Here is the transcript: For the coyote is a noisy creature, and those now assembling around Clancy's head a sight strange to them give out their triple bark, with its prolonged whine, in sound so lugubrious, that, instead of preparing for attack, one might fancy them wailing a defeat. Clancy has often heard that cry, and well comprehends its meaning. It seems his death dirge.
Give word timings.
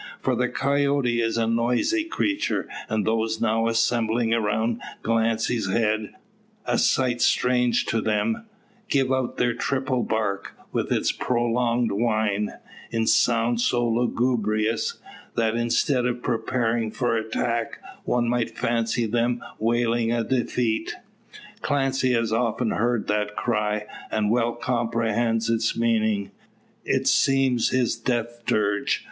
For 0.19 0.35
the 0.35 0.49
coyote 0.49 1.21
is 1.21 1.37
a 1.37 1.45
noisy 1.45 2.03
creature, 2.03 2.67
and 2.89 3.05
those 3.05 3.39
now 3.39 3.67
assembling 3.67 4.33
around 4.33 4.81
Clancy's 5.03 5.69
head 5.69 6.15
a 6.65 6.79
sight 6.79 7.21
strange 7.21 7.85
to 7.85 8.01
them 8.01 8.47
give 8.89 9.11
out 9.11 9.37
their 9.37 9.53
triple 9.53 10.01
bark, 10.01 10.57
with 10.71 10.91
its 10.91 11.11
prolonged 11.11 11.91
whine, 11.91 12.53
in 12.89 13.05
sound 13.05 13.61
so 13.61 13.87
lugubrious, 13.87 14.97
that, 15.35 15.53
instead 15.53 16.07
of 16.07 16.23
preparing 16.23 16.89
for 16.89 17.15
attack, 17.15 17.79
one 18.03 18.27
might 18.27 18.57
fancy 18.57 19.05
them 19.05 19.43
wailing 19.59 20.11
a 20.11 20.23
defeat. 20.23 20.95
Clancy 21.61 22.13
has 22.13 22.33
often 22.33 22.71
heard 22.71 23.05
that 23.07 23.35
cry, 23.35 23.85
and 24.09 24.31
well 24.31 24.53
comprehends 24.53 25.47
its 25.47 25.77
meaning. 25.77 26.31
It 26.83 27.05
seems 27.07 27.69
his 27.69 27.95
death 27.95 28.41
dirge. 28.47 28.99